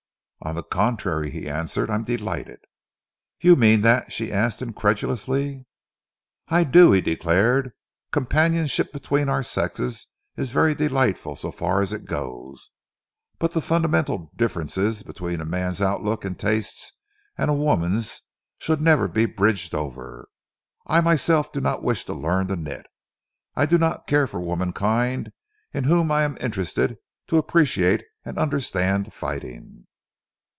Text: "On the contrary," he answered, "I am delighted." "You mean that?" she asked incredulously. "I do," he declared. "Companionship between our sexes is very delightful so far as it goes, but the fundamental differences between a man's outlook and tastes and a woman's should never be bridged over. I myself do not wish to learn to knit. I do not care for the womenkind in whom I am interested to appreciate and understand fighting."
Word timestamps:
"On 0.43 0.55
the 0.55 0.63
contrary," 0.63 1.29
he 1.29 1.47
answered, 1.47 1.91
"I 1.91 1.93
am 1.93 2.03
delighted." 2.03 2.61
"You 3.41 3.55
mean 3.55 3.81
that?" 3.81 4.11
she 4.11 4.33
asked 4.33 4.59
incredulously. 4.63 5.67
"I 6.47 6.63
do," 6.63 6.91
he 6.93 6.99
declared. 6.99 7.73
"Companionship 8.11 8.91
between 8.91 9.29
our 9.29 9.43
sexes 9.43 10.07
is 10.35 10.49
very 10.49 10.73
delightful 10.73 11.35
so 11.35 11.51
far 11.51 11.83
as 11.83 11.93
it 11.93 12.05
goes, 12.05 12.71
but 13.37 13.53
the 13.53 13.61
fundamental 13.61 14.31
differences 14.35 15.03
between 15.03 15.41
a 15.41 15.45
man's 15.45 15.79
outlook 15.79 16.25
and 16.25 16.39
tastes 16.39 16.93
and 17.37 17.51
a 17.51 17.53
woman's 17.53 18.23
should 18.57 18.81
never 18.81 19.07
be 19.07 19.27
bridged 19.27 19.75
over. 19.75 20.27
I 20.87 21.01
myself 21.01 21.51
do 21.53 21.61
not 21.61 21.83
wish 21.83 22.03
to 22.05 22.13
learn 22.13 22.47
to 22.47 22.55
knit. 22.55 22.87
I 23.55 23.67
do 23.67 23.77
not 23.77 24.07
care 24.07 24.25
for 24.25 24.39
the 24.39 24.47
womenkind 24.47 25.33
in 25.71 25.83
whom 25.83 26.11
I 26.11 26.23
am 26.23 26.35
interested 26.41 26.97
to 27.27 27.37
appreciate 27.37 28.03
and 28.25 28.39
understand 28.39 29.13
fighting." 29.13 29.85